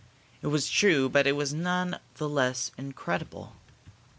[0.41, 3.53] It was true, but it was none the less incredible.